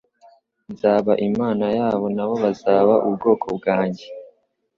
[0.71, 4.05] nzaba Imana yabo nabo bazaba ubwoko bwanjye